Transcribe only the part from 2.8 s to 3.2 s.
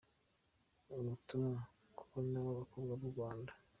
b’u